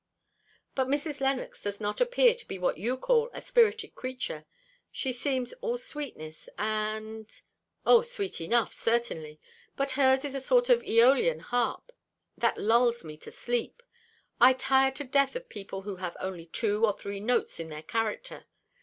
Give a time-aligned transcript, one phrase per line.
[0.73, 1.19] "But Mrs.
[1.19, 4.45] Lennox does not appear to be what you call a spirited creature.
[4.91, 7.29] She seems all sweetness, and"
[7.85, 9.39] "Oh, sweet enough, certainly!
[9.75, 11.91] But hers is a sort of Eolian harp,
[12.35, 13.83] that lulls me to sleep.
[14.39, 17.83] I tire to death of people who have only two or three notes in their
[17.83, 18.47] character.